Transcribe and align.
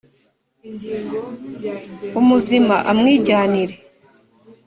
umuzima 2.19 2.75
amwijyanire 2.91 3.75